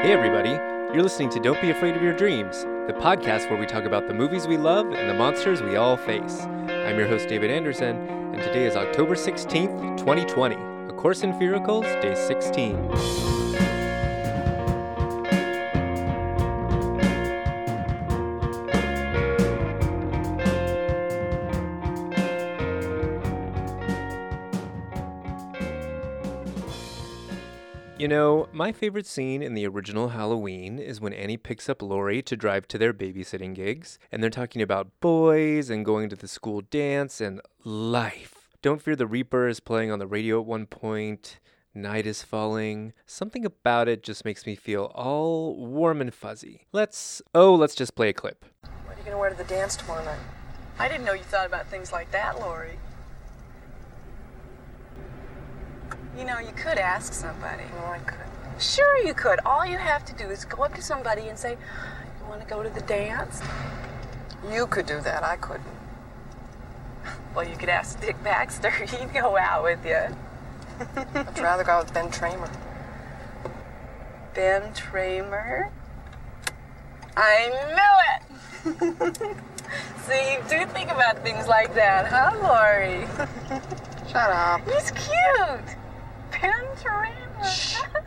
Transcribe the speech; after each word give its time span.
Hey, 0.00 0.12
everybody. 0.12 0.50
You're 0.94 1.02
listening 1.02 1.28
to 1.30 1.40
Don't 1.40 1.60
Be 1.60 1.70
Afraid 1.70 1.96
of 1.96 2.02
Your 2.04 2.12
Dreams, 2.16 2.62
the 2.86 2.94
podcast 3.00 3.50
where 3.50 3.58
we 3.58 3.66
talk 3.66 3.82
about 3.82 4.06
the 4.06 4.14
movies 4.14 4.46
we 4.46 4.56
love 4.56 4.86
and 4.92 5.10
the 5.10 5.12
monsters 5.12 5.60
we 5.60 5.74
all 5.74 5.96
face. 5.96 6.42
I'm 6.42 6.96
your 6.96 7.08
host, 7.08 7.28
David 7.28 7.50
Anderson, 7.50 8.08
and 8.32 8.40
today 8.40 8.64
is 8.64 8.76
October 8.76 9.16
16th, 9.16 9.98
2020. 9.98 10.54
A 10.54 10.92
Course 10.92 11.24
in 11.24 11.32
Fearacles, 11.32 12.00
Day 12.00 12.14
16. 12.14 13.37
You 27.98 28.06
know, 28.06 28.48
my 28.52 28.70
favorite 28.70 29.06
scene 29.06 29.42
in 29.42 29.54
the 29.54 29.66
original 29.66 30.10
Halloween 30.10 30.78
is 30.78 31.00
when 31.00 31.12
Annie 31.12 31.36
picks 31.36 31.68
up 31.68 31.82
Laurie 31.82 32.22
to 32.22 32.36
drive 32.36 32.68
to 32.68 32.78
their 32.78 32.94
babysitting 32.94 33.56
gigs, 33.56 33.98
and 34.12 34.22
they're 34.22 34.30
talking 34.30 34.62
about 34.62 35.00
boys 35.00 35.68
and 35.68 35.84
going 35.84 36.08
to 36.10 36.14
the 36.14 36.28
school 36.28 36.60
dance 36.60 37.20
and 37.20 37.40
life. 37.64 38.50
Don't 38.62 38.80
Fear 38.80 38.94
the 38.94 39.08
Reaper 39.08 39.48
is 39.48 39.58
playing 39.58 39.90
on 39.90 39.98
the 39.98 40.06
radio 40.06 40.38
at 40.38 40.46
one 40.46 40.66
point. 40.66 41.40
Night 41.74 42.06
is 42.06 42.22
falling. 42.22 42.92
Something 43.04 43.44
about 43.44 43.88
it 43.88 44.04
just 44.04 44.24
makes 44.24 44.46
me 44.46 44.54
feel 44.54 44.92
all 44.94 45.56
warm 45.56 46.00
and 46.00 46.14
fuzzy. 46.14 46.68
Let's, 46.70 47.20
oh, 47.34 47.52
let's 47.52 47.74
just 47.74 47.96
play 47.96 48.10
a 48.10 48.12
clip. 48.12 48.44
What 48.84 48.94
are 48.94 48.98
you 49.00 49.04
gonna 49.04 49.18
wear 49.18 49.30
to 49.30 49.36
the 49.36 49.42
dance 49.42 49.74
tomorrow 49.74 50.04
night? 50.04 50.20
I 50.78 50.86
didn't 50.86 51.04
know 51.04 51.14
you 51.14 51.24
thought 51.24 51.46
about 51.46 51.66
things 51.66 51.90
like 51.90 52.12
that, 52.12 52.38
Laurie. 52.38 52.78
You 56.18 56.24
know, 56.24 56.40
you 56.40 56.50
could 56.56 56.78
ask 56.78 57.12
somebody. 57.12 57.62
No, 57.76 57.86
I 57.86 57.98
couldn't. 57.98 58.26
Sure, 58.60 59.06
you 59.06 59.14
could. 59.14 59.38
All 59.46 59.64
you 59.64 59.78
have 59.78 60.04
to 60.06 60.12
do 60.14 60.24
is 60.24 60.44
go 60.44 60.64
up 60.64 60.74
to 60.74 60.82
somebody 60.82 61.28
and 61.28 61.38
say, 61.38 61.52
You 61.52 62.28
want 62.28 62.40
to 62.40 62.46
go 62.48 62.60
to 62.60 62.68
the 62.68 62.80
dance? 62.80 63.40
You 64.50 64.66
could 64.66 64.86
do 64.86 65.00
that. 65.00 65.22
I 65.22 65.36
couldn't. 65.36 65.64
Well, 67.34 67.46
you 67.46 67.56
could 67.56 67.68
ask 67.68 68.00
Dick 68.00 68.16
Baxter. 68.24 68.70
He'd 68.70 69.14
go 69.14 69.36
out 69.36 69.62
with 69.62 69.86
you. 69.86 70.16
I'd 71.14 71.38
rather 71.38 71.62
go 71.62 71.72
out 71.72 71.84
with 71.84 71.94
Ben 71.94 72.08
Tramer. 72.08 72.50
Ben 74.34 74.72
Tramer? 74.72 75.70
I 77.16 77.48
knew 77.76 78.72
it! 78.72 79.26
See, 80.06 80.32
you 80.32 80.38
do 80.48 80.66
think 80.72 80.90
about 80.90 81.22
things 81.22 81.46
like 81.46 81.74
that, 81.74 82.06
huh, 82.06 82.36
Laurie? 82.42 83.06
Shut 84.10 84.30
up. 84.30 84.62
He's 84.68 84.90
cute! 84.90 85.78
Ben 86.42 86.76
Tramer. 86.76 87.97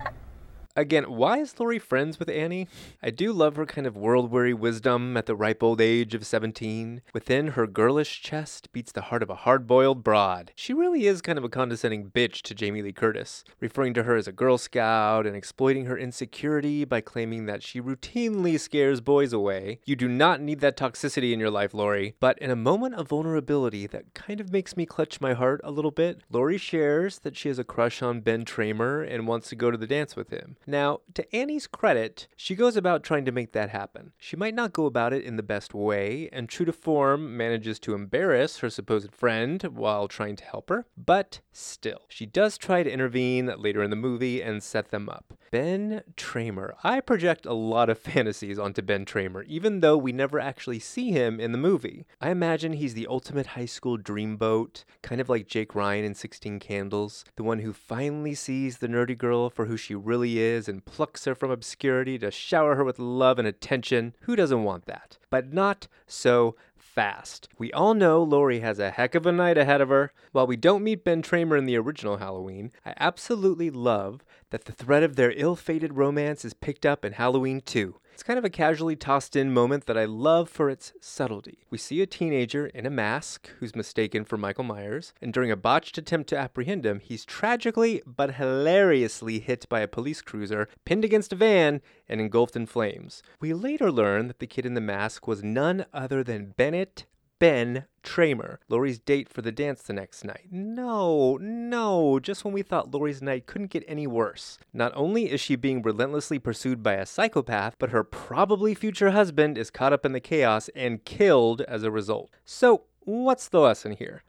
Again, 0.75 1.03
why 1.03 1.39
is 1.39 1.59
Laurie 1.59 1.79
friends 1.79 2.17
with 2.17 2.29
Annie? 2.29 2.67
I 3.03 3.09
do 3.09 3.33
love 3.33 3.57
her 3.57 3.65
kind 3.65 3.85
of 3.85 3.97
world 3.97 4.31
weary 4.31 4.53
wisdom 4.53 5.17
at 5.17 5.25
the 5.25 5.35
ripe 5.35 5.61
old 5.61 5.81
age 5.81 6.15
of 6.15 6.25
17. 6.25 7.01
Within 7.13 7.47
her 7.49 7.67
girlish 7.67 8.21
chest 8.21 8.71
beats 8.71 8.93
the 8.93 9.01
heart 9.01 9.21
of 9.21 9.29
a 9.29 9.35
hard 9.35 9.67
boiled 9.67 10.01
broad. 10.01 10.53
She 10.55 10.73
really 10.73 11.07
is 11.07 11.21
kind 11.21 11.37
of 11.37 11.43
a 11.43 11.49
condescending 11.49 12.09
bitch 12.09 12.41
to 12.43 12.55
Jamie 12.55 12.81
Lee 12.81 12.93
Curtis, 12.93 13.43
referring 13.59 13.93
to 13.95 14.03
her 14.03 14.15
as 14.15 14.27
a 14.27 14.31
Girl 14.31 14.57
Scout 14.57 15.27
and 15.27 15.35
exploiting 15.35 15.87
her 15.87 15.97
insecurity 15.97 16.85
by 16.85 17.01
claiming 17.01 17.47
that 17.47 17.63
she 17.63 17.81
routinely 17.81 18.57
scares 18.57 19.01
boys 19.01 19.33
away. 19.33 19.81
You 19.85 19.97
do 19.97 20.07
not 20.07 20.39
need 20.39 20.61
that 20.61 20.77
toxicity 20.77 21.33
in 21.33 21.39
your 21.39 21.51
life, 21.51 21.73
Laurie. 21.73 22.15
But 22.21 22.39
in 22.39 22.49
a 22.49 22.55
moment 22.55 22.95
of 22.95 23.09
vulnerability 23.09 23.87
that 23.87 24.13
kind 24.13 24.39
of 24.39 24.53
makes 24.53 24.77
me 24.77 24.85
clutch 24.85 25.19
my 25.19 25.33
heart 25.33 25.59
a 25.65 25.71
little 25.71 25.91
bit, 25.91 26.21
Laurie 26.31 26.57
shares 26.57 27.19
that 27.19 27.35
she 27.35 27.49
has 27.49 27.59
a 27.59 27.65
crush 27.65 28.01
on 28.01 28.21
Ben 28.21 28.45
Tramer 28.45 29.05
and 29.05 29.27
wants 29.27 29.49
to 29.49 29.55
go 29.55 29.69
to 29.69 29.77
the 29.77 29.87
dance 29.87 30.15
with 30.15 30.29
him. 30.29 30.55
Now, 30.67 31.01
to 31.15 31.35
Annie's 31.35 31.67
credit, 31.67 32.27
she 32.35 32.55
goes 32.55 32.77
about 32.77 33.03
trying 33.03 33.25
to 33.25 33.31
make 33.31 33.51
that 33.53 33.69
happen. 33.69 34.11
She 34.17 34.35
might 34.35 34.53
not 34.53 34.73
go 34.73 34.85
about 34.85 35.13
it 35.13 35.23
in 35.23 35.35
the 35.35 35.43
best 35.43 35.73
way, 35.73 36.29
and 36.31 36.47
true 36.47 36.65
to 36.65 36.73
form, 36.73 37.35
manages 37.35 37.79
to 37.79 37.93
embarrass 37.93 38.59
her 38.59 38.69
supposed 38.69 39.13
friend 39.13 39.61
while 39.63 40.07
trying 40.07 40.35
to 40.35 40.45
help 40.45 40.69
her, 40.69 40.85
but 40.95 41.39
still, 41.51 42.01
she 42.09 42.25
does 42.25 42.57
try 42.57 42.83
to 42.83 42.91
intervene 42.91 43.51
later 43.57 43.81
in 43.81 43.89
the 43.89 43.95
movie 43.95 44.41
and 44.41 44.61
set 44.61 44.91
them 44.91 45.09
up. 45.09 45.33
Ben 45.51 46.03
Tramer. 46.15 46.75
I 46.83 47.01
project 47.01 47.45
a 47.45 47.53
lot 47.53 47.89
of 47.89 47.97
fantasies 47.99 48.57
onto 48.57 48.81
Ben 48.81 49.05
Tramer, 49.05 49.43
even 49.45 49.81
though 49.81 49.97
we 49.97 50.11
never 50.11 50.39
actually 50.39 50.79
see 50.79 51.11
him 51.11 51.39
in 51.39 51.51
the 51.51 51.57
movie. 51.57 52.05
I 52.21 52.29
imagine 52.29 52.73
he's 52.73 52.93
the 52.93 53.07
ultimate 53.07 53.47
high 53.47 53.65
school 53.65 53.97
dreamboat, 53.97 54.85
kind 55.01 55.19
of 55.19 55.27
like 55.27 55.47
Jake 55.47 55.75
Ryan 55.75 56.05
in 56.05 56.15
16 56.15 56.59
Candles, 56.59 57.25
the 57.35 57.43
one 57.43 57.59
who 57.59 57.73
finally 57.73 58.33
sees 58.33 58.77
the 58.77 58.87
nerdy 58.87 59.17
girl 59.17 59.49
for 59.49 59.65
who 59.65 59.75
she 59.75 59.95
really 59.95 60.39
is 60.39 60.50
and 60.51 60.85
plucks 60.85 61.25
her 61.25 61.35
from 61.35 61.51
obscurity 61.51 62.17
to 62.19 62.31
shower 62.31 62.75
her 62.75 62.83
with 62.83 62.99
love 62.99 63.39
and 63.39 63.47
attention. 63.47 64.13
Who 64.21 64.35
doesn't 64.35 64.63
want 64.63 64.85
that? 64.85 65.17
But 65.29 65.53
not 65.53 65.87
so 66.07 66.55
fast. 66.75 67.47
We 67.57 67.71
all 67.71 67.93
know 67.93 68.21
Laurie 68.21 68.59
has 68.59 68.77
a 68.77 68.91
heck 68.91 69.15
of 69.15 69.25
a 69.25 69.31
night 69.31 69.57
ahead 69.57 69.81
of 69.81 69.89
her. 69.89 70.11
While 70.33 70.47
we 70.47 70.57
don't 70.57 70.83
meet 70.83 71.03
Ben 71.03 71.21
Tramer 71.21 71.57
in 71.57 71.65
the 71.65 71.77
original 71.77 72.17
Halloween, 72.17 72.71
I 72.85 72.93
absolutely 72.99 73.69
love 73.69 74.23
that 74.51 74.65
the 74.65 74.71
thread 74.71 75.03
of 75.03 75.15
their 75.15 75.33
ill 75.35 75.55
fated 75.55 75.97
romance 75.97 76.45
is 76.45 76.53
picked 76.53 76.85
up 76.85 77.03
in 77.03 77.13
Halloween 77.13 77.61
2. 77.61 77.95
It's 78.13 78.23
kind 78.23 78.37
of 78.37 78.45
a 78.45 78.49
casually 78.49 78.95
tossed 78.95 79.35
in 79.35 79.53
moment 79.53 79.85
that 79.87 79.97
I 79.97 80.05
love 80.05 80.47
for 80.47 80.69
its 80.69 80.93
subtlety. 81.01 81.65
We 81.71 81.77
see 81.77 82.01
a 82.01 82.05
teenager 82.05 82.67
in 82.67 82.85
a 82.85 82.91
mask 82.91 83.49
who's 83.59 83.75
mistaken 83.75 84.25
for 84.25 84.37
Michael 84.37 84.65
Myers, 84.65 85.13
and 85.21 85.33
during 85.33 85.49
a 85.49 85.55
botched 85.55 85.97
attempt 85.97 86.29
to 86.29 86.37
apprehend 86.37 86.85
him, 86.85 86.99
he's 86.99 87.25
tragically 87.25 88.03
but 88.05 88.35
hilariously 88.35 89.39
hit 89.39 89.67
by 89.69 89.79
a 89.79 89.87
police 89.87 90.21
cruiser, 90.21 90.67
pinned 90.85 91.05
against 91.05 91.33
a 91.33 91.35
van, 91.35 91.81
and 92.07 92.21
engulfed 92.21 92.55
in 92.55 92.67
flames. 92.67 93.23
We 93.39 93.53
later 93.53 93.91
learn 93.91 94.27
that 94.27 94.39
the 94.39 94.47
kid 94.47 94.65
in 94.65 94.75
the 94.75 94.81
mask 94.81 95.27
was 95.27 95.43
none 95.43 95.85
other 95.93 96.23
than 96.23 96.53
Bennett 96.57 97.05
Ben 97.41 97.85
Tramer, 98.03 98.57
Laurie's 98.69 98.99
date 98.99 99.27
for 99.27 99.41
the 99.41 99.51
dance 99.51 99.81
the 99.81 99.93
next 99.93 100.23
night. 100.23 100.49
No, 100.51 101.39
no, 101.41 102.19
just 102.19 102.45
when 102.45 102.53
we 102.53 102.61
thought 102.61 102.93
Laurie's 102.93 103.19
night 103.19 103.47
couldn't 103.47 103.71
get 103.71 103.83
any 103.87 104.05
worse. 104.05 104.59
Not 104.71 104.91
only 104.95 105.31
is 105.31 105.41
she 105.41 105.55
being 105.55 105.81
relentlessly 105.81 106.37
pursued 106.37 106.83
by 106.83 106.93
a 106.93 107.05
psychopath, 107.07 107.77
but 107.79 107.89
her 107.89 108.03
probably 108.03 108.75
future 108.75 109.09
husband 109.09 109.57
is 109.57 109.71
caught 109.71 109.91
up 109.91 110.05
in 110.05 110.11
the 110.11 110.19
chaos 110.19 110.69
and 110.75 111.03
killed 111.03 111.61
as 111.61 111.81
a 111.81 111.89
result. 111.89 112.29
So, 112.45 112.83
what's 112.99 113.47
the 113.47 113.61
lesson 113.61 113.93
here? 113.93 114.21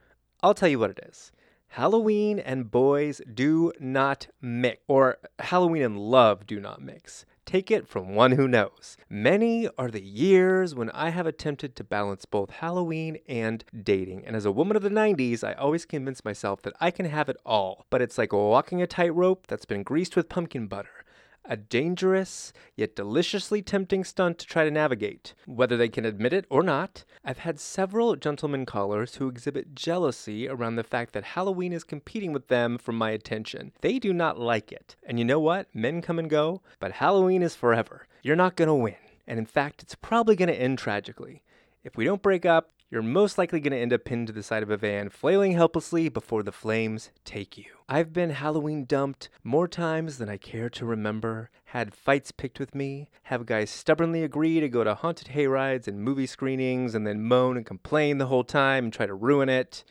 I'll 0.42 0.54
tell 0.54 0.70
you 0.70 0.78
what 0.78 0.92
it 0.92 1.04
is. 1.06 1.32
Halloween 1.68 2.38
and 2.38 2.70
boys 2.70 3.20
do 3.34 3.72
not 3.78 4.28
mix, 4.40 4.80
or 4.88 5.18
Halloween 5.38 5.82
and 5.82 5.98
love 5.98 6.46
do 6.46 6.58
not 6.58 6.80
mix. 6.80 7.26
Take 7.44 7.70
it 7.70 7.88
from 7.88 8.14
one 8.14 8.32
who 8.32 8.46
knows. 8.46 8.96
Many 9.10 9.68
are 9.76 9.90
the 9.90 10.02
years 10.02 10.74
when 10.74 10.90
I 10.90 11.10
have 11.10 11.26
attempted 11.26 11.74
to 11.76 11.84
balance 11.84 12.24
both 12.24 12.50
Halloween 12.50 13.18
and 13.28 13.64
dating. 13.82 14.24
And 14.24 14.36
as 14.36 14.44
a 14.44 14.52
woman 14.52 14.76
of 14.76 14.82
the 14.82 14.88
90s, 14.88 15.42
I 15.42 15.52
always 15.54 15.84
convince 15.84 16.24
myself 16.24 16.62
that 16.62 16.74
I 16.80 16.90
can 16.90 17.06
have 17.06 17.28
it 17.28 17.36
all. 17.44 17.86
But 17.90 18.00
it's 18.00 18.16
like 18.16 18.32
walking 18.32 18.80
a 18.80 18.86
tightrope 18.86 19.46
that's 19.48 19.64
been 19.64 19.82
greased 19.82 20.16
with 20.16 20.28
pumpkin 20.28 20.66
butter 20.66 21.01
a 21.44 21.56
dangerous 21.56 22.52
yet 22.76 22.96
deliciously 22.96 23.62
tempting 23.62 24.04
stunt 24.04 24.38
to 24.38 24.46
try 24.46 24.64
to 24.64 24.70
navigate. 24.70 25.34
Whether 25.46 25.76
they 25.76 25.88
can 25.88 26.04
admit 26.04 26.32
it 26.32 26.46
or 26.50 26.62
not, 26.62 27.04
I've 27.24 27.38
had 27.38 27.60
several 27.60 28.16
gentlemen 28.16 28.66
callers 28.66 29.16
who 29.16 29.28
exhibit 29.28 29.74
jealousy 29.74 30.48
around 30.48 30.76
the 30.76 30.84
fact 30.84 31.12
that 31.12 31.24
Halloween 31.24 31.72
is 31.72 31.84
competing 31.84 32.32
with 32.32 32.48
them 32.48 32.78
for 32.78 32.92
my 32.92 33.10
attention. 33.10 33.72
They 33.80 33.98
do 33.98 34.12
not 34.12 34.38
like 34.38 34.72
it. 34.72 34.96
And 35.04 35.18
you 35.18 35.24
know 35.24 35.40
what? 35.40 35.68
Men 35.74 36.02
come 36.02 36.18
and 36.18 36.28
go, 36.28 36.62
but 36.80 36.92
Halloween 36.92 37.42
is 37.42 37.54
forever. 37.54 38.06
You're 38.22 38.36
not 38.36 38.56
going 38.56 38.68
to 38.68 38.74
win. 38.74 38.96
And 39.26 39.38
in 39.38 39.46
fact, 39.46 39.82
it's 39.82 39.94
probably 39.94 40.36
going 40.36 40.48
to 40.48 40.60
end 40.60 40.78
tragically. 40.78 41.42
If 41.84 41.96
we 41.96 42.04
don't 42.04 42.22
break 42.22 42.44
up, 42.44 42.71
you're 42.92 43.02
most 43.02 43.38
likely 43.38 43.58
going 43.58 43.72
to 43.72 43.78
end 43.78 43.90
up 43.90 44.04
pinned 44.04 44.26
to 44.26 44.34
the 44.34 44.42
side 44.42 44.62
of 44.62 44.68
a 44.68 44.76
van, 44.76 45.08
flailing 45.08 45.52
helplessly 45.52 46.10
before 46.10 46.42
the 46.42 46.52
flames 46.52 47.10
take 47.24 47.56
you. 47.56 47.64
I've 47.88 48.12
been 48.12 48.28
Halloween 48.28 48.84
dumped 48.84 49.30
more 49.42 49.66
times 49.66 50.18
than 50.18 50.28
I 50.28 50.36
care 50.36 50.68
to 50.68 50.84
remember, 50.84 51.48
had 51.64 51.94
fights 51.94 52.32
picked 52.32 52.60
with 52.60 52.74
me, 52.74 53.08
have 53.24 53.46
guys 53.46 53.70
stubbornly 53.70 54.22
agree 54.22 54.60
to 54.60 54.68
go 54.68 54.84
to 54.84 54.94
haunted 54.94 55.28
hayrides 55.28 55.88
and 55.88 56.02
movie 56.02 56.26
screenings 56.26 56.94
and 56.94 57.06
then 57.06 57.22
moan 57.22 57.56
and 57.56 57.64
complain 57.64 58.18
the 58.18 58.26
whole 58.26 58.44
time 58.44 58.84
and 58.84 58.92
try 58.92 59.06
to 59.06 59.14
ruin 59.14 59.48
it. 59.48 59.84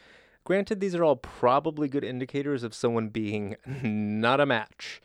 Granted, 0.43 0.79
these 0.79 0.93
are 0.93 1.03
all 1.03 1.15
probably 1.15 1.87
good 1.87 2.03
indicators 2.03 2.61
of 2.61 2.75
someone 2.75 3.09
being 3.09 3.55
not 3.65 4.39
a 4.39 4.45
match. 4.45 5.01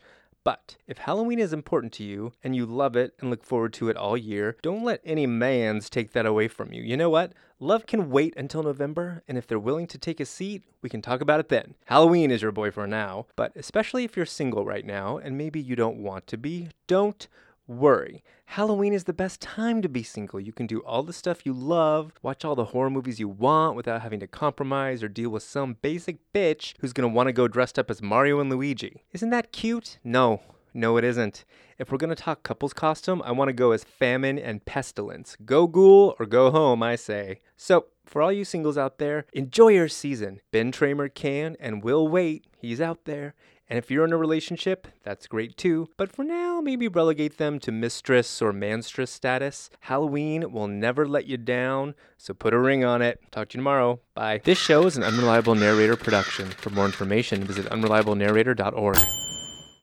But 0.47 0.77
if 0.87 0.99
Halloween 0.99 1.39
is 1.39 1.51
important 1.51 1.91
to 1.95 2.05
you 2.05 2.31
and 2.41 2.55
you 2.55 2.65
love 2.65 2.95
it 2.95 3.13
and 3.19 3.29
look 3.29 3.43
forward 3.43 3.73
to 3.73 3.89
it 3.89 3.97
all 3.97 4.15
year, 4.15 4.55
don't 4.61 4.81
let 4.81 5.01
any 5.03 5.27
mans 5.27 5.89
take 5.89 6.13
that 6.13 6.25
away 6.25 6.47
from 6.47 6.71
you. 6.71 6.81
You 6.81 6.95
know 6.95 7.09
what? 7.09 7.33
Love 7.59 7.85
can 7.85 8.09
wait 8.09 8.33
until 8.37 8.63
November, 8.63 9.23
and 9.27 9.37
if 9.37 9.45
they're 9.45 9.59
willing 9.59 9.87
to 9.87 9.97
take 9.97 10.21
a 10.21 10.25
seat, 10.25 10.63
we 10.81 10.89
can 10.89 11.01
talk 11.01 11.19
about 11.19 11.41
it 11.41 11.49
then. 11.49 11.75
Halloween 11.87 12.31
is 12.31 12.41
your 12.41 12.53
boy 12.53 12.71
for 12.71 12.87
now, 12.87 13.25
but 13.35 13.51
especially 13.57 14.05
if 14.05 14.15
you're 14.15 14.25
single 14.25 14.63
right 14.63 14.85
now 14.85 15.17
and 15.17 15.37
maybe 15.37 15.59
you 15.59 15.75
don't 15.75 15.97
want 15.97 16.27
to 16.27 16.37
be, 16.37 16.69
don't 16.87 17.27
worry. 17.67 18.23
Halloween 18.45 18.93
is 18.93 19.03
the 19.03 19.13
best 19.13 19.41
time 19.41 19.81
to 19.81 19.89
be 19.89 20.03
single. 20.03 20.39
You 20.39 20.53
can 20.53 20.67
do 20.67 20.79
all 20.79 21.03
the 21.03 21.13
stuff 21.13 21.45
you 21.45 21.53
love, 21.53 22.13
watch 22.21 22.45
all 22.45 22.55
the 22.55 22.65
horror 22.65 22.89
movies 22.89 23.19
you 23.19 23.27
want 23.27 23.75
without 23.75 24.01
having 24.01 24.19
to 24.21 24.27
compromise 24.27 25.03
or 25.03 25.09
deal 25.09 25.29
with 25.29 25.43
some 25.43 25.77
basic 25.81 26.17
bitch 26.33 26.73
who's 26.79 26.93
gonna 26.93 27.07
wanna 27.09 27.33
go 27.33 27.47
dressed 27.47 27.77
up 27.77 27.91
as 27.91 28.01
Mario 28.01 28.39
and 28.39 28.49
Luigi. 28.49 29.03
Isn't 29.13 29.31
that 29.31 29.51
cute? 29.51 29.99
No. 30.03 30.41
No, 30.73 30.97
it 30.97 31.03
isn't. 31.03 31.43
If 31.79 31.91
we're 31.91 31.97
to 31.97 32.13
talk 32.13 32.43
couples 32.43 32.71
costume, 32.71 33.21
I 33.25 33.31
want 33.31 33.49
to 33.49 33.53
go 33.53 33.71
as 33.71 33.83
famine 33.83 34.37
and 34.37 34.63
pestilence. 34.63 35.35
Go 35.43 35.65
ghoul 35.65 36.15
or 36.19 36.27
go 36.27 36.51
home, 36.51 36.83
I 36.83 36.95
say. 36.95 37.41
So, 37.55 37.87
for 38.05 38.21
all 38.21 38.31
you 38.31 38.45
singles 38.45 38.77
out 38.77 38.99
there, 38.99 39.25
enjoy 39.33 39.69
your 39.69 39.87
season. 39.87 40.39
Ben 40.51 40.71
Tramer 40.71 41.11
can 41.11 41.57
and 41.59 41.83
will 41.83 42.07
wait. 42.07 42.45
He's 42.59 42.79
out 42.79 43.05
there. 43.05 43.33
And 43.69 43.77
if 43.77 43.91
you're 43.91 44.05
in 44.05 44.13
a 44.13 44.17
relationship, 44.17 44.87
that's 45.03 45.27
great 45.27 45.57
too. 45.57 45.89
But 45.97 46.11
for 46.11 46.23
now, 46.23 46.61
maybe 46.61 46.87
relegate 46.87 47.37
them 47.37 47.59
to 47.59 47.71
mistress 47.71 48.41
or 48.41 48.53
manstress 48.53 49.11
status. 49.11 49.69
Halloween 49.81 50.51
will 50.51 50.67
never 50.67 51.07
let 51.07 51.25
you 51.25 51.37
down, 51.37 51.93
so 52.17 52.33
put 52.33 52.53
a 52.53 52.59
ring 52.59 52.85
on 52.85 53.01
it. 53.01 53.19
Talk 53.31 53.49
to 53.49 53.57
you 53.57 53.59
tomorrow. 53.59 53.99
Bye. 54.13 54.41
This 54.43 54.57
show 54.57 54.85
is 54.85 54.95
an 54.95 55.03
Unreliable 55.03 55.55
Narrator 55.55 55.97
production. 55.97 56.49
For 56.49 56.69
more 56.69 56.85
information, 56.85 57.43
visit 57.43 57.65
unreliablenarrator.org. 57.65 59.26